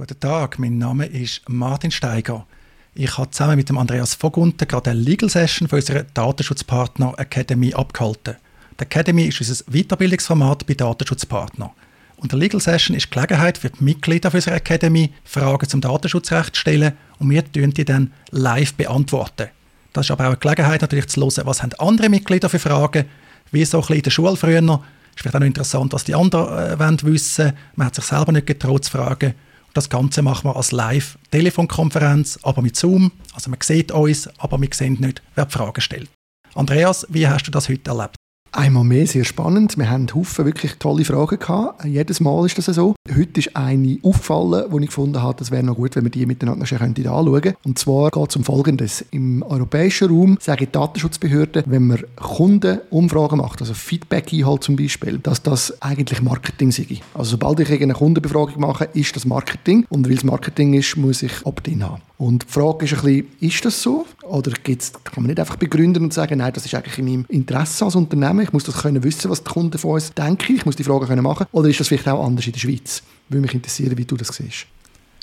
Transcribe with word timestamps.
Guten 0.00 0.18
Tag, 0.18 0.58
mein 0.58 0.78
Name 0.78 1.04
ist 1.04 1.42
Martin 1.46 1.90
Steiger. 1.90 2.46
Ich 2.94 3.18
habe 3.18 3.30
zusammen 3.32 3.56
mit 3.56 3.70
Andreas 3.70 4.14
Vogunten 4.14 4.66
gerade 4.66 4.92
eine 4.92 4.98
Legal 4.98 5.28
Session 5.28 5.68
für 5.68 5.76
unsere 5.76 6.06
Datenschutzpartner 6.14 7.12
Academy 7.18 7.74
abgehalten. 7.74 8.36
Die 8.78 8.84
Academy 8.84 9.24
ist 9.24 9.42
unser 9.42 9.62
Weiterbildungsformat 9.70 10.66
bei 10.66 10.72
Datenschutzpartnern. 10.72 11.68
Und 12.16 12.32
der 12.32 12.38
Legal 12.38 12.62
Session 12.62 12.96
ist 12.96 13.08
die 13.08 13.10
Gelegenheit 13.10 13.58
für 13.58 13.68
die 13.68 13.84
Mitglieder 13.84 14.32
unserer 14.32 14.54
Academy, 14.54 15.12
Fragen 15.22 15.68
zum 15.68 15.82
Datenschutzrecht 15.82 16.54
zu 16.54 16.62
stellen 16.62 16.94
und 17.18 17.28
wir 17.28 17.42
beantworten 17.42 17.74
die 17.74 17.84
dann 17.84 18.10
live 18.30 18.72
beantworten. 18.72 19.48
Das 19.92 20.06
ist 20.06 20.12
aber 20.12 20.24
auch 20.24 20.28
eine 20.28 20.38
Gelegenheit 20.38 20.80
natürlich 20.80 21.08
zu 21.08 21.20
hören, 21.20 21.44
was 21.44 21.62
haben 21.62 21.74
andere 21.78 22.08
Mitglieder 22.08 22.48
für 22.48 22.58
Fragen, 22.58 23.04
wie 23.52 23.66
so 23.66 23.76
ein 23.76 23.80
bisschen 23.82 23.96
in 23.96 24.02
der 24.04 24.10
Schule 24.12 24.36
früher. 24.36 24.62
Ist 24.62 24.80
vielleicht 25.16 25.36
auch 25.36 25.40
noch 25.40 25.46
interessant, 25.46 25.92
was 25.92 26.04
die 26.04 26.14
anderen 26.14 26.72
äh, 26.72 26.78
wollen 26.78 27.02
wissen. 27.02 27.52
Man 27.76 27.88
hat 27.88 27.96
sich 27.96 28.04
selber 28.04 28.32
nicht 28.32 28.46
getraut 28.46 28.86
zu 28.86 28.92
fragen. 28.92 29.34
Das 29.72 29.88
Ganze 29.88 30.22
machen 30.22 30.50
wir 30.50 30.56
als 30.56 30.72
Live-Telefonkonferenz, 30.72 32.40
aber 32.42 32.60
mit 32.60 32.76
Zoom. 32.76 33.12
Also 33.34 33.50
man 33.50 33.60
sieht 33.62 33.92
uns, 33.92 34.28
aber 34.38 34.60
wir 34.60 34.68
sehen 34.72 34.98
nicht, 35.00 35.22
wer 35.36 35.46
die 35.46 35.52
Fragen 35.52 35.80
stellt. 35.80 36.10
Andreas, 36.54 37.06
wie 37.08 37.28
hast 37.28 37.46
du 37.46 37.52
das 37.52 37.68
heute 37.68 37.90
erlebt? 37.90 38.16
Einmal 38.52 38.82
mehr 38.82 39.06
sehr 39.06 39.24
spannend. 39.24 39.78
Wir 39.78 39.88
haben 39.88 40.08
Haufen 40.12 40.44
wirklich 40.44 40.74
tolle 40.80 41.04
Fragen 41.04 41.38
gehabt. 41.38 41.84
Jedes 41.84 42.18
Mal 42.18 42.44
ist 42.46 42.58
das 42.58 42.66
so. 42.66 42.96
Heute 43.08 43.38
ist 43.38 43.56
eine 43.56 43.98
auffallen, 44.02 44.64
wo 44.70 44.78
ich 44.80 44.86
gefunden 44.86 45.22
habe, 45.22 45.40
es 45.40 45.52
wäre 45.52 45.62
noch 45.62 45.76
gut, 45.76 45.94
wenn 45.94 46.02
wir 46.02 46.10
die 46.10 46.26
miteinander 46.26 46.66
schon 46.66 46.78
anschauen 46.78 47.40
könnten. 47.40 47.54
Und 47.64 47.78
zwar 47.78 48.10
geht 48.10 48.28
es 48.28 48.36
um 48.36 48.42
Folgendes. 48.42 49.04
Im 49.12 49.44
europäischen 49.44 50.08
Raum 50.08 50.36
sagen 50.40 50.66
die 50.66 50.72
Datenschutzbehörden, 50.72 51.62
wenn 51.66 51.86
man 51.86 52.02
Kundenumfragen 52.16 53.38
macht, 53.38 53.60
also 53.60 53.72
Feedback 53.72 54.32
einholt 54.32 54.64
zum 54.64 54.74
Beispiel, 54.74 55.18
dass 55.18 55.42
das 55.42 55.80
eigentlich 55.80 56.20
Marketing 56.20 56.72
sei. 56.72 56.86
Also 57.14 57.32
sobald 57.32 57.60
ich 57.60 57.70
eine 57.70 57.94
Kundenbefragung 57.94 58.60
mache, 58.60 58.88
ist 58.94 59.14
das 59.14 59.26
Marketing. 59.26 59.86
Und 59.90 60.08
weil 60.08 60.16
es 60.16 60.24
Marketing 60.24 60.74
ist, 60.74 60.96
muss 60.96 61.22
ich 61.22 61.46
Opt-in 61.46 61.84
haben. 61.84 62.02
Und 62.18 62.42
die 62.42 62.52
Frage 62.52 62.84
ist 62.84 62.94
ein 62.94 63.00
bisschen, 63.00 63.26
ist 63.40 63.64
das 63.64 63.80
so? 63.80 64.04
Oder 64.30 64.52
gibt's, 64.52 64.92
kann 64.92 65.22
man 65.22 65.26
nicht 65.26 65.40
einfach 65.40 65.56
begründen 65.56 66.04
und 66.04 66.14
sagen, 66.14 66.38
nein, 66.38 66.52
das 66.52 66.64
ist 66.64 66.74
eigentlich 66.74 66.98
in 66.98 67.04
meinem 67.04 67.26
Interesse 67.28 67.84
als 67.84 67.96
Unternehmen, 67.96 68.40
ich 68.40 68.52
muss 68.52 68.64
das 68.64 68.76
können 68.76 69.02
wissen, 69.02 69.30
was 69.30 69.42
die 69.42 69.50
Kunden 69.50 69.76
von 69.78 69.92
uns 69.92 70.14
denken, 70.14 70.56
ich 70.56 70.64
muss 70.64 70.76
die 70.76 70.84
Fragen 70.84 71.06
können 71.06 71.22
machen. 71.22 71.46
Oder 71.52 71.68
ist 71.68 71.80
das 71.80 71.88
vielleicht 71.88 72.08
auch 72.08 72.24
anders 72.24 72.46
in 72.46 72.52
der 72.52 72.60
Schweiz? 72.60 73.02
Würde 73.28 73.42
mich 73.42 73.54
interessieren, 73.54 73.96
wie 73.98 74.04
du 74.04 74.16
das 74.16 74.28
siehst. 74.28 74.66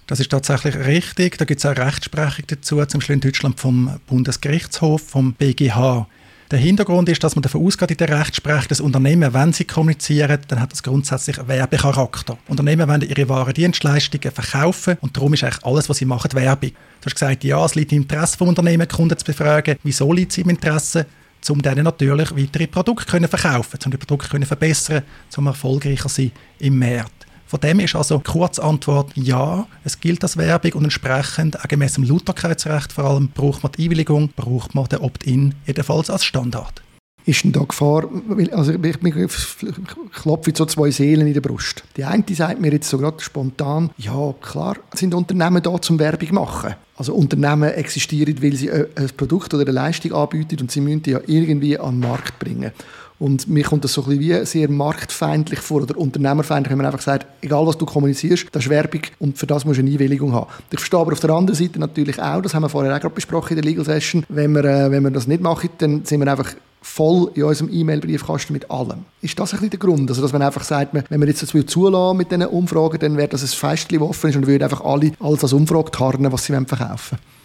Das 0.07 0.21
ist 0.21 0.31
tatsächlich 0.31 0.75
richtig. 0.75 1.37
Da 1.37 1.45
gibt 1.45 1.59
es 1.59 1.65
auch 1.65 1.75
Rechtsprechung 1.75 2.45
dazu, 2.47 2.83
zum 2.85 2.99
Beispiel 2.99 3.15
in 3.15 3.19
Deutschland 3.19 3.59
vom 3.59 3.99
Bundesgerichtshof, 4.07 5.01
vom 5.01 5.33
BGH. 5.33 6.07
Der 6.49 6.59
Hintergrund 6.59 7.09
ist, 7.09 7.21
dass 7.21 7.35
man 7.35 7.41
davon 7.41 7.65
ausgeht 7.65 7.91
in 7.91 7.97
der 7.97 8.19
Rechtsprechung, 8.19 8.69
dass 8.69 8.79
Unternehmen, 8.79 9.33
wenn 9.33 9.51
sie 9.51 9.65
kommunizieren, 9.65 10.39
dann 10.47 10.61
hat 10.61 10.71
das 10.71 10.81
grundsätzlich 10.81 11.45
Werbecharakter. 11.45 12.37
Unternehmen 12.47 12.87
wollen 12.87 13.01
ihre 13.01 13.27
Waren 13.27 13.53
Dienstleistungen 13.53 14.31
verkaufen 14.31 14.97
und 15.01 15.17
darum 15.17 15.33
ist 15.33 15.43
eigentlich 15.43 15.65
alles, 15.65 15.89
was 15.89 15.97
sie 15.97 16.05
machen, 16.05 16.31
Werbung. 16.31 16.69
Du 17.01 17.05
hast 17.05 17.15
gesagt, 17.15 17.43
ja, 17.43 17.65
es 17.65 17.75
liegt 17.75 17.91
im 17.91 18.03
Interesse 18.03 18.37
des 18.37 18.47
Unternehmens, 18.47 18.93
Kunden 18.93 19.17
zu 19.17 19.25
befragen. 19.25 19.75
Wieso 19.83 20.13
liegt 20.13 20.31
es 20.31 20.37
im 20.37 20.49
Interesse? 20.49 21.05
um 21.49 21.61
dann 21.61 21.81
natürlich 21.81 22.35
weitere 22.35 22.67
Produkte 22.67 23.05
können 23.05 23.29
verkaufen, 23.29 23.79
um 23.85 23.91
die 23.91 23.97
Produkte 23.97 24.27
können 24.27 24.45
verbessern, 24.45 25.03
um 25.37 25.47
erfolgreicher 25.47 26.09
sein 26.09 26.31
im 26.59 26.77
Markt. 26.77 27.16
Von 27.47 27.61
dem 27.61 27.79
ist 27.79 27.95
also 27.95 28.19
Kurzantwort 28.19 29.11
ja, 29.15 29.67
es 29.85 30.01
gilt 30.01 30.21
als 30.21 30.35
Werbung 30.35 30.73
und 30.73 30.83
entsprechend, 30.83 31.57
auch 31.57 31.67
gemäss 31.69 31.93
dem 31.93 32.03
Lauterkeitsrecht 32.03 32.91
vor 32.91 33.05
allem, 33.05 33.29
braucht 33.29 33.63
man 33.63 33.71
die 33.71 33.85
Einwilligung, 33.85 34.29
braucht 34.35 34.75
man 34.75 34.85
den 34.85 34.99
Opt-in 34.99 35.55
jedenfalls 35.65 36.09
als 36.09 36.25
Standard. 36.25 36.81
Ist 37.27 37.43
denn 37.43 37.51
da 37.51 37.59
Gefahr, 37.59 38.09
also 38.53 38.71
ich, 38.71 38.79
ich, 38.79 39.15
ich 39.17 40.13
klopfe 40.13 40.53
so 40.55 40.65
zwei 40.65 40.91
Seelen 40.91 41.27
in 41.27 41.33
der 41.33 41.41
Brust. 41.41 41.83
Die 41.97 42.05
eine 42.05 42.23
sagt 42.31 42.61
mir 42.61 42.71
jetzt 42.71 42.89
so 42.89 42.97
gerade 42.97 43.19
spontan, 43.19 43.89
ja 43.97 44.33
klar, 44.41 44.77
sind 44.93 45.13
Unternehmen 45.13 45.61
da 45.61 45.81
zum 45.81 45.99
Werbung 45.99 46.35
machen. 46.35 46.75
Also 46.95 47.13
Unternehmen 47.13 47.69
existieren, 47.73 48.41
weil 48.41 48.53
sie 48.53 48.71
ein 48.71 48.87
Produkt 49.17 49.53
oder 49.53 49.63
eine 49.63 49.71
Leistung 49.71 50.13
anbieten 50.13 50.61
und 50.61 50.71
sie 50.71 50.79
müssen 50.79 51.01
die 51.01 51.11
ja 51.11 51.19
irgendwie 51.27 51.77
an 51.77 51.99
den 51.99 52.09
Markt 52.09 52.39
bringen. 52.39 52.71
Und 53.19 53.47
mir 53.49 53.63
kommt 53.65 53.83
das 53.83 53.91
so 53.91 54.03
ein 54.03 54.17
bisschen 54.17 54.41
wie 54.41 54.45
sehr 54.45 54.69
marktfeindlich 54.69 55.59
vor 55.59 55.81
oder 55.81 55.97
unternehmerfeindlich, 55.97 56.71
wenn 56.71 56.77
man 56.77 56.85
einfach 56.85 57.01
sagt, 57.01 57.27
egal 57.41 57.67
was 57.67 57.77
du 57.77 57.85
kommunizierst, 57.85 58.47
das 58.53 58.63
ist 58.63 58.69
Werbung 58.69 59.01
und 59.19 59.37
für 59.37 59.47
das 59.47 59.65
musst 59.65 59.79
du 59.79 59.81
eine 59.81 59.91
Einwilligung 59.91 60.33
haben. 60.33 60.47
Ich 60.71 60.79
verstehe 60.79 60.99
aber 60.99 61.11
auf 61.11 61.19
der 61.19 61.31
anderen 61.31 61.57
Seite 61.57 61.77
natürlich 61.77 62.21
auch, 62.21 62.41
das 62.41 62.53
haben 62.53 62.63
wir 62.63 62.69
vorher 62.69 62.95
auch 62.95 63.01
gerade 63.01 63.15
besprochen 63.15 63.57
in 63.57 63.61
der 63.61 63.65
Legal 63.65 63.83
Session, 63.83 64.23
wenn 64.29 64.53
wir, 64.53 64.63
äh, 64.63 64.91
wenn 64.91 65.03
wir 65.03 65.11
das 65.11 65.27
nicht 65.27 65.41
machen, 65.41 65.69
dann 65.79 66.05
sind 66.05 66.19
wir 66.19 66.31
einfach 66.31 66.53
voll 66.81 67.31
in 67.35 67.43
unserem 67.43 67.73
E-Mail-Briefkasten 67.73 68.53
mit 68.53 68.69
allem. 68.71 69.05
Ist 69.21 69.37
das 69.37 69.53
ein 69.53 69.57
bisschen 69.57 69.71
der 69.71 69.79
Grund? 69.79 70.09
Also, 70.09 70.21
dass 70.21 70.31
man 70.31 70.41
einfach 70.41 70.63
sagt, 70.63 70.93
wenn 70.93 71.19
man 71.19 71.27
jetzt 71.27 71.41
das 71.41 71.65
zulassen 71.65 72.17
mit 72.17 72.31
diesen 72.31 72.45
Umfragen, 72.45 72.99
dann 72.99 73.17
wäre 73.17 73.27
das 73.27 73.41
ein 73.41 73.47
Festchen, 73.47 73.99
das 73.99 74.09
offen 74.09 74.29
ist 74.29 74.35
und 74.35 74.47
würde 74.47 74.65
einfach 74.65 74.83
alle 74.83 75.11
alles 75.19 75.43
als 75.43 75.53
Umfrage 75.53 75.91
tarnen, 75.91 76.31
was 76.31 76.45
sie 76.45 76.53
verkaufen 76.53 77.17
wollen. 77.17 77.37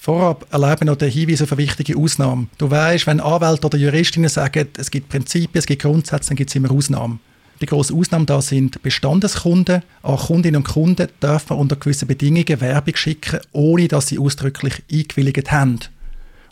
Vorab 0.00 0.46
erleben 0.50 0.86
noch 0.86 0.96
den 0.96 1.10
Hinweis 1.10 1.42
auf 1.42 1.52
eine 1.52 1.58
wichtige 1.58 1.98
Ausnahme. 1.98 2.46
Du 2.56 2.70
weißt, 2.70 3.06
wenn 3.06 3.20
Anwälte 3.20 3.66
oder 3.66 3.76
Juristinnen 3.76 4.30
sagen, 4.30 4.68
es 4.78 4.90
gibt 4.90 5.08
Prinzipien, 5.08 5.58
es 5.58 5.66
gibt 5.66 5.82
Grundsätze, 5.82 6.30
dann 6.30 6.36
gibt 6.36 6.50
es 6.50 6.56
immer 6.56 6.70
Ausnahmen. 6.70 7.20
Die 7.60 7.66
grosse 7.66 7.92
Ausnahme 7.92 8.24
da 8.24 8.40
sind 8.40 8.80
Bestandeskunden. 8.82 9.82
An 10.02 10.16
Kundinnen 10.16 10.62
und 10.62 10.68
Kunden 10.68 11.08
darf 11.18 11.50
man 11.50 11.58
unter 11.58 11.76
gewissen 11.76 12.06
Bedingungen 12.06 12.60
Werbung 12.60 12.94
schicken, 12.94 13.40
ohne 13.52 13.88
dass 13.88 14.06
sie 14.06 14.18
ausdrücklich 14.18 14.82
eingewilligt 14.90 15.50
haben. 15.50 15.80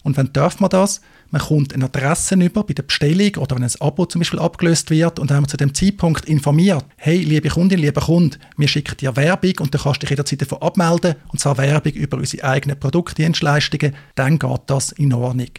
Und 0.07 0.17
wenn 0.17 0.33
darf 0.33 0.61
man 0.61 0.71
das? 0.71 1.01
Man 1.33 1.43
kommt 1.43 1.75
eine 1.75 1.87
Adresse 1.87 2.37
über 2.37 2.63
bei 2.63 2.75
der 2.75 2.85
Bestellung 2.85 3.35
oder 3.39 3.57
wenn 3.57 3.65
ein 3.65 3.81
Abo 3.81 4.07
zum 4.07 4.21
Beispiel 4.21 4.39
abgelöst 4.39 4.89
wird 4.91 5.19
und 5.19 5.29
dann 5.29 5.39
haben 5.39 5.45
wir 5.47 5.49
zu 5.49 5.57
dem 5.57 5.75
Zeitpunkt 5.75 6.27
informiert, 6.27 6.85
hey, 6.97 7.19
liebe 7.19 7.49
Kundin, 7.49 7.81
lieber 7.81 8.03
Kunde, 8.03 8.39
wir 8.57 8.69
schicken 8.69 8.97
dir 8.99 9.17
Werbung 9.17 9.55
und 9.59 9.75
du 9.75 9.79
kannst 9.79 10.03
dich 10.03 10.11
jederzeit 10.11 10.43
davon 10.43 10.63
abmelden 10.63 11.17
und 11.33 11.41
zwar 11.41 11.59
Werbung 11.59 11.93
über 11.95 12.19
unsere 12.19 12.45
eigenen 12.45 12.79
Produktdienstleistungen, 12.79 13.97
dann 14.15 14.39
geht 14.39 14.61
das 14.69 14.93
in 14.93 15.13
Ordnung. 15.13 15.51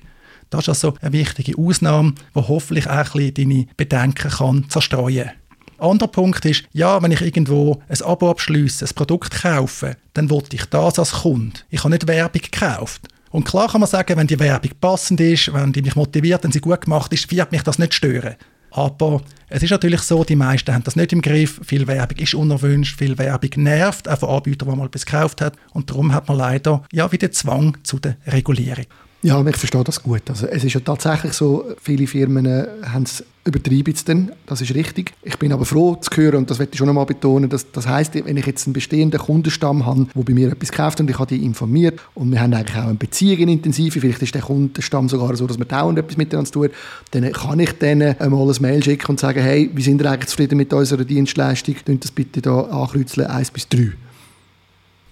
Das 0.50 0.62
ist 0.62 0.70
also 0.70 0.94
eine 1.02 1.12
wichtige 1.12 1.58
Ausnahme, 1.58 2.14
die 2.34 2.40
hoffentlich 2.40 2.88
auch 2.88 3.16
ein 3.16 3.34
bisschen 3.34 3.34
deine 3.34 3.68
Bedenken 3.76 4.32
kann 4.32 4.70
zerstreuen 4.70 5.26
kann. 5.26 5.90
Anderer 5.90 6.10
Punkt 6.10 6.46
ist, 6.46 6.64
ja, 6.72 7.04
wenn 7.04 7.12
ich 7.12 7.22
irgendwo 7.22 7.84
ein 7.90 8.02
Abo 8.02 8.32
abschließe, 8.32 8.86
ein 8.86 8.96
Produkt 8.96 9.42
kaufe, 9.42 9.98
dann 10.14 10.30
wollte 10.30 10.56
ich 10.56 10.64
das 10.68 10.98
als 10.98 11.12
Kunde. 11.12 11.60
Ich 11.70 11.84
habe 11.84 11.90
nicht 11.90 12.08
Werbung 12.08 12.42
gekauft. 12.42 13.10
Und 13.32 13.46
klar 13.46 13.70
kann 13.70 13.82
man 13.82 13.90
sagen, 13.90 14.18
wenn 14.18 14.28
die 14.28 14.40
Werbung 14.40 14.72
passend 14.80 15.20
ist, 15.20 15.54
wenn 15.54 15.74
die 15.74 15.82
mich 15.82 15.96
motiviert, 15.96 16.44
wenn 16.44 16.52
sie 16.52 16.62
gut 16.62 16.82
gemacht 16.82 17.12
ist, 17.14 17.30
wird 17.32 17.52
mich 17.52 17.64
das 17.64 17.80
nicht 17.80 17.94
stören. 17.94 18.36
Aber 18.72 19.22
es 19.50 19.64
ist 19.64 19.72
natürlich 19.72 20.02
so, 20.02 20.24
die 20.24 20.36
meisten 20.36 20.74
haben 20.74 20.84
das 20.84 20.96
nicht 20.96 21.14
im 21.14 21.22
Griff. 21.22 21.60
Viel 21.64 21.88
Werbung 21.88 22.18
ist 22.18 22.36
unerwünscht, 22.36 22.98
viel 22.98 23.18
Werbung 23.18 23.50
nervt, 23.64 24.08
auch 24.08 24.20
von 24.20 24.30
Anbietern, 24.30 24.70
die 24.70 24.76
mal 24.76 24.88
etwas 24.88 25.06
gekauft 25.06 25.42
hat. 25.42 25.56
Und 25.74 25.90
darum 25.90 26.14
hat 26.14 26.28
man 26.28 26.38
leider 26.38 26.84
ja 26.92 27.12
wieder 27.12 27.32
Zwang 27.32 27.78
zu 27.84 28.00
der 28.00 28.18
Regulierung. 28.28 28.86
Ja, 29.24 29.44
ich 29.46 29.56
verstehe 29.56 29.84
das 29.84 30.04
gut. 30.04 30.30
Also 30.30 30.46
es 30.46 30.64
ist 30.64 30.74
ja 30.74 30.80
tatsächlich 30.80 31.34
so, 31.34 31.66
viele 31.82 32.06
Firmen 32.06 32.46
äh, 32.46 32.68
haben 32.84 33.04
es 33.04 33.24
übertrieben 33.46 33.90
jetzt 33.90 34.08
dann, 34.08 34.32
das 34.46 34.62
ist 34.62 34.76
richtig. 34.76 35.14
Ich 35.24 35.38
bin 35.40 35.52
aber 35.52 35.66
froh 35.66 35.96
zu 35.96 36.10
hören, 36.16 36.36
und 36.36 36.52
das 36.52 36.60
möchte 36.60 36.74
ich 36.74 36.78
schon 36.78 36.90
einmal 36.90 37.06
betonen, 37.06 37.50
dass, 37.50 37.72
das 37.72 37.88
heißt, 37.88 38.14
wenn 38.14 38.38
ich 38.38 38.46
jetzt 38.46 38.68
einen 38.68 38.74
bestehenden 38.74 39.20
Kundenstamm 39.20 39.86
habe, 39.86 40.08
der 40.14 40.24
bei 40.24 40.34
mir 40.34 40.52
etwas 40.52 40.70
gekauft 40.70 41.00
und 41.00 41.10
ich 41.10 41.18
habe 41.18 41.34
die 41.36 41.44
informiert 41.44 42.00
und 42.14 42.32
wir 42.32 42.42
haben 42.42 42.54
eigentlich 42.54 42.78
auch 42.78 42.84
eine 42.84 42.94
Beziehung 42.96 43.40
in 43.40 43.50
intensive, 43.50 44.00
vielleicht 44.00 44.22
ist 44.22 44.36
der 44.36 44.42
Kundenstamm 44.42 45.10
sogar 45.10 45.36
so, 45.36 45.48
dass 45.48 45.58
wir 45.58 45.66
dauernd 45.66 45.98
etwas 45.98 46.18
miteinander 46.18 46.52
tun, 46.52 46.70
dann 47.12 47.32
kann 47.32 47.60
ich 47.60 47.72
denen 47.74 48.20
einmal 48.20 48.48
ein 48.48 48.62
Mail 48.62 48.84
schicken 48.84 49.08
und 49.12 49.20
sagen, 49.20 49.42
hey, 49.42 49.72
wie 49.74 49.82
sind 49.82 50.02
ihr 50.02 50.12
eigentlich 50.12 50.28
zufrieden 50.28 50.58
mit 50.58 50.72
unserer 50.74 51.06
Dienstleistung? 51.06 51.76
Könnt 51.86 52.04
das 52.04 52.12
bitte 52.12 52.42
da 52.42 52.62
ankreuzeln, 52.62 53.28
1 53.28 53.52
bis 53.52 53.68
3. 53.70 53.94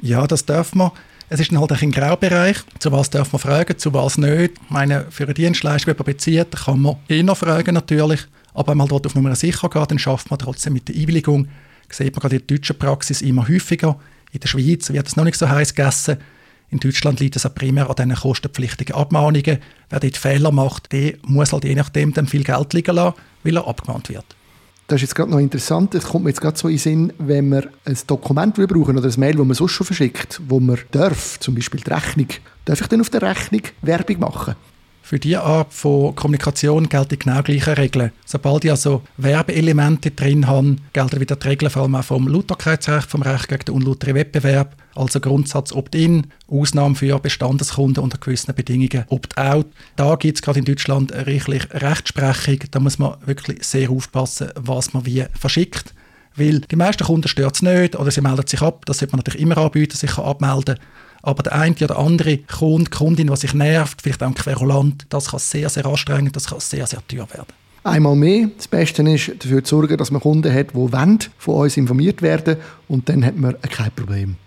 Ja, 0.01 0.27
das 0.27 0.45
darf 0.45 0.75
man. 0.75 0.91
Es 1.27 1.39
ist 1.39 1.51
dann 1.51 1.59
halt 1.59 1.71
ein 1.71 1.91
Graubereich. 1.91 2.57
Zu 2.77 2.91
was 2.91 3.09
darf 3.09 3.33
man 3.33 3.39
fragen, 3.39 3.77
zu 3.79 3.93
was 3.93 4.17
nicht. 4.19 4.53
Ich 4.63 4.69
meine, 4.69 5.07
für 5.09 5.23
eine 5.23 5.33
Dienstleistung, 5.33 5.93
die 5.93 5.97
man 5.97 6.05
bezieht, 6.05 6.51
kann 6.51 6.81
man 6.81 6.97
immer 7.07 7.35
fragen 7.35 7.73
natürlich. 7.73 8.21
Aber 8.53 8.71
wenn 8.71 8.77
man 8.77 8.87
dort 8.87 9.07
auf 9.07 9.15
Nummer 9.15 9.35
sicher 9.35 9.67
geht, 9.69 9.89
dann 9.89 9.97
schafft 9.97 10.29
man 10.29 10.37
trotzdem 10.37 10.73
mit 10.73 10.87
der 10.87 10.95
Einwilligung. 10.95 11.47
Das 11.87 11.97
sieht 11.97 12.13
man 12.13 12.21
gerade 12.21 12.35
in 12.35 12.45
der 12.45 12.57
deutschen 12.57 12.77
Praxis 12.77 13.21
immer 13.21 13.47
häufiger. 13.47 13.99
In 14.31 14.39
der 14.39 14.47
Schweiz 14.47 14.93
wird 14.93 15.07
es 15.07 15.15
noch 15.15 15.23
nicht 15.23 15.37
so 15.37 15.49
heiß 15.49 15.73
gegessen. 15.73 16.17
In 16.69 16.79
Deutschland 16.79 17.19
liegt 17.19 17.35
es 17.35 17.45
auch 17.45 17.55
primär 17.55 17.89
an 17.89 17.95
diesen 17.95 18.15
kostenpflichtigen 18.15 18.95
Abmahnungen. 18.95 19.59
Wer 19.89 19.99
dort 19.99 20.17
Fehler 20.17 20.51
macht, 20.51 20.91
der 20.91 21.15
muss 21.23 21.53
halt 21.53 21.63
je 21.63 21.73
nachdem 21.73 22.13
dann 22.13 22.27
viel 22.27 22.43
Geld 22.43 22.73
liegen 22.73 22.95
lassen, 22.95 23.15
weil 23.43 23.57
er 23.57 23.67
abgemahnt 23.67 24.09
wird. 24.09 24.25
Das 24.87 24.97
ist 24.97 25.01
jetzt 25.01 25.15
gerade 25.15 25.31
noch 25.31 25.39
interessant. 25.39 25.95
Es 25.95 26.05
kommt 26.05 26.25
mir 26.25 26.29
jetzt 26.29 26.41
gerade 26.41 26.57
so 26.57 26.67
in 26.67 26.75
den 26.75 26.79
Sinn, 26.79 27.13
wenn 27.17 27.49
wir 27.49 27.69
ein 27.85 27.97
Dokument 28.05 28.53
brauchen 28.53 28.97
oder 28.97 29.09
ein 29.09 29.19
Mail, 29.19 29.35
das 29.35 29.45
man 29.45 29.55
sonst 29.55 29.71
schon 29.71 29.85
verschickt, 29.87 30.39
wo 30.47 30.59
man 30.59 30.77
darf, 30.91 31.39
zum 31.39 31.55
Beispiel 31.55 31.81
die 31.81 31.89
Rechnung, 31.89 32.27
darf 32.65 32.81
ich 32.81 32.87
dann 32.87 33.01
auf 33.01 33.09
der 33.09 33.23
Rechnung 33.23 33.61
Werbung 33.81 34.19
machen? 34.19 34.55
Für 35.05 35.19
diese 35.19 35.43
Art 35.43 35.71
von 35.71 36.15
Kommunikation 36.15 36.89
gelten 36.89 37.19
genau 37.19 37.43
gleiche 37.43 37.77
Regeln. 37.77 38.11
Sobald 38.25 38.65
ich 38.65 38.71
also 38.71 39.03
Werbeelemente 39.17 40.09
drin 40.09 40.47
habe, 40.47 40.77
gelten 40.93 41.19
wieder 41.19 41.35
die 41.35 41.47
Regeln 41.47 41.69
vor 41.69 41.83
allem 41.83 41.93
auch 41.93 42.03
vom 42.03 42.27
Lauterkeitsrecht, 42.27 43.07
vom 43.07 43.21
Recht 43.21 43.47
gegen 43.47 43.65
den 43.65 43.75
unlauteren 43.75 44.15
Wettbewerb, 44.15 44.75
also 44.95 45.19
Grundsatz 45.19 45.73
Opt-in, 45.73 46.25
Ausnahme 46.47 46.95
für 46.95 47.19
Bestandeskunden 47.19 48.03
unter 48.03 48.17
gewissen 48.17 48.55
Bedingungen 48.55 49.05
Opt-out. 49.09 49.67
Da 49.95 50.15
gibt 50.15 50.39
es 50.39 50.41
gerade 50.41 50.57
in 50.57 50.65
Deutschland 50.65 51.13
reichlich 51.13 51.67
Rechtsprechung. 51.71 52.61
Da 52.71 52.79
muss 52.79 52.97
man 52.97 53.13
wirklich 53.27 53.63
sehr 53.63 53.91
aufpassen, 53.91 54.49
was 54.55 54.95
man 54.95 55.05
wie 55.05 55.23
verschickt. 55.39 55.93
Weil 56.35 56.61
die 56.61 56.75
meisten 56.75 57.03
Kunden 57.03 57.27
stört 57.27 57.53
es 57.53 57.61
nicht 57.61 57.95
oder 57.95 58.09
sie 58.09 58.21
melden 58.21 58.47
sich 58.47 58.63
ab. 58.63 58.87
Das 58.87 58.97
sollte 58.97 59.13
man 59.13 59.19
natürlich 59.19 59.41
immer 59.41 59.59
anbieten, 59.59 59.95
sich 59.95 60.17
abmelden 60.17 60.79
aber 61.25 61.43
der 61.43 61.53
eine 61.53 61.75
oder 61.81 61.97
andere 61.97 62.37
Kunde, 62.37 62.89
Kundin, 62.89 63.27
die 63.27 63.35
sich 63.35 63.53
nervt, 63.53 64.01
vielleicht 64.01 64.23
auch 64.23 64.27
ein 64.27 64.35
Querulant, 64.35 65.05
das 65.09 65.31
kann 65.31 65.39
sehr, 65.39 65.69
sehr 65.69 65.85
anstrengend, 65.85 66.35
das 66.35 66.47
kann 66.47 66.59
sehr, 66.59 66.85
sehr 66.87 67.05
teuer 67.07 67.27
werden. 67.33 67.53
Einmal 67.83 68.15
mehr. 68.15 68.49
Das 68.57 68.67
Beste 68.67 69.03
ist, 69.03 69.31
dafür 69.39 69.63
zu 69.63 69.75
sorgen, 69.75 69.97
dass 69.97 70.09
man 70.09 70.21
Kunden 70.21 70.51
hat, 70.53 70.71
die 70.71 70.75
wollen, 70.75 71.19
von 71.37 71.55
uns 71.55 71.77
informiert 71.77 72.21
werden 72.21 72.57
und 72.87 73.07
dann 73.09 73.23
hat 73.23 73.37
man 73.37 73.55
kein 73.61 73.91
Problem. 73.91 74.37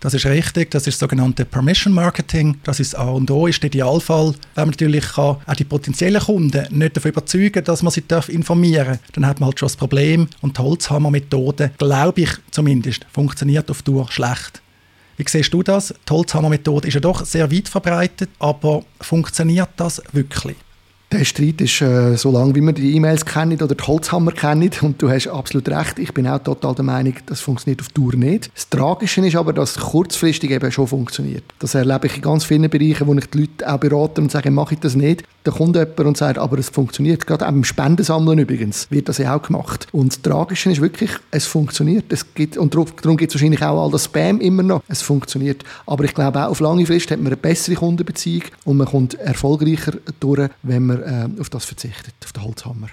Das 0.00 0.14
ist 0.14 0.24
richtig, 0.24 0.70
das 0.70 0.86
ist 0.86 0.94
das 0.94 1.00
sogenannte 1.00 1.44
Permission 1.44 1.92
Marketing. 1.92 2.56
Das 2.64 2.80
ist 2.80 2.96
A 2.96 3.10
und 3.10 3.30
O, 3.30 3.46
ist 3.46 3.62
der 3.62 3.68
Idealfall. 3.68 4.34
Wenn 4.54 4.62
man 4.62 4.70
natürlich 4.70 5.04
kann, 5.04 5.36
auch 5.44 5.54
die 5.58 5.64
potenziellen 5.64 6.22
Kunden 6.22 6.66
nicht 6.70 6.96
davon 6.96 7.10
überzeugen 7.10 7.62
dass 7.62 7.82
man 7.82 7.92
sie 7.92 8.08
darf 8.08 8.30
informieren 8.30 8.86
darf, 8.86 9.12
dann 9.12 9.26
hat 9.26 9.40
man 9.40 9.48
halt 9.48 9.58
schon 9.58 9.66
das 9.66 9.76
Problem. 9.76 10.26
Und 10.40 10.56
die 10.56 10.62
Holzhammer-Methode, 10.62 11.72
glaube 11.76 12.22
ich 12.22 12.30
zumindest, 12.50 13.04
funktioniert 13.12 13.70
auf 13.70 13.82
Tour 13.82 14.10
schlecht. 14.10 14.62
Wie 15.20 15.24
siehst 15.28 15.52
du 15.52 15.62
das? 15.62 15.92
Die 16.08 16.12
Holzhammer-Methode 16.14 16.88
ist 16.88 16.94
ja 16.94 17.00
doch 17.00 17.26
sehr 17.26 17.52
weit 17.52 17.68
verbreitet, 17.68 18.30
aber 18.38 18.84
funktioniert 19.02 19.68
das 19.76 20.02
wirklich? 20.12 20.56
Der 21.12 21.26
Streit 21.26 21.60
ist 21.60 21.82
äh, 21.82 22.16
so 22.16 22.30
lange, 22.30 22.54
wie 22.54 22.62
wir 22.62 22.72
die 22.72 22.96
E-Mails 22.96 23.26
kennen 23.26 23.60
oder 23.60 23.74
die 23.74 23.84
Holzhammer 23.84 24.32
kennen. 24.32 24.70
Und 24.80 25.02
du 25.02 25.10
hast 25.10 25.26
absolut 25.26 25.68
recht. 25.68 25.98
Ich 25.98 26.14
bin 26.14 26.26
auch 26.26 26.38
total 26.38 26.74
der 26.74 26.84
Meinung, 26.84 27.12
das 27.26 27.42
funktioniert 27.42 27.82
auf 27.82 27.88
Tour 27.88 28.14
nicht. 28.14 28.50
Das 28.54 28.70
Tragische 28.70 29.20
ist 29.26 29.36
aber, 29.36 29.52
dass 29.52 29.76
es 29.76 29.82
kurzfristig 29.82 30.52
eben 30.52 30.72
schon 30.72 30.86
funktioniert. 30.86 31.44
Das 31.58 31.74
erlebe 31.74 32.06
ich 32.06 32.16
in 32.16 32.22
ganz 32.22 32.44
vielen 32.44 32.70
Bereichen, 32.70 33.06
wo 33.06 33.12
ich 33.12 33.26
die 33.26 33.40
Leute 33.40 33.70
auch 33.70 33.78
berate 33.78 34.22
und 34.22 34.30
sage, 34.30 34.50
mache 34.50 34.72
ich 34.74 34.80
das 34.80 34.94
nicht. 34.94 35.24
Da 35.42 35.50
kommt 35.52 35.76
jemand 35.76 35.98
und 36.00 36.16
sagt, 36.16 36.38
aber 36.38 36.58
es 36.58 36.68
funktioniert. 36.68 37.26
Gerade 37.26 37.46
auch 37.46 37.50
beim 37.50 37.64
Spendensammeln 37.64 38.38
übrigens 38.38 38.90
wird 38.90 39.08
das 39.08 39.18
ja 39.18 39.34
auch 39.34 39.42
gemacht. 39.42 39.86
Und 39.90 40.12
das 40.12 40.22
Tragische 40.22 40.70
ist 40.70 40.82
wirklich, 40.82 41.12
es 41.30 41.46
funktioniert. 41.46 42.12
Es 42.12 42.34
gibt, 42.34 42.58
und 42.58 42.74
darum 42.74 43.16
gibt 43.16 43.30
es 43.30 43.34
wahrscheinlich 43.34 43.62
auch 43.62 43.82
all 43.82 43.90
das 43.90 44.04
Spam 44.04 44.40
immer 44.40 44.62
noch. 44.62 44.82
Es 44.88 45.00
funktioniert. 45.00 45.64
Aber 45.86 46.04
ich 46.04 46.14
glaube 46.14 46.44
auch, 46.44 46.50
auf 46.50 46.60
lange 46.60 46.84
Frist 46.84 47.10
hat 47.10 47.18
man 47.18 47.28
eine 47.28 47.36
bessere 47.36 47.76
Kundenbeziehung 47.76 48.44
und 48.64 48.76
man 48.76 48.86
kommt 48.86 49.14
erfolgreicher 49.14 49.92
durch, 50.20 50.50
wenn 50.62 50.86
man 50.86 51.02
äh, 51.02 51.40
auf 51.40 51.48
das 51.48 51.64
verzichtet, 51.64 52.14
auf 52.22 52.32
den 52.32 52.44
Holzhammer. 52.44 52.90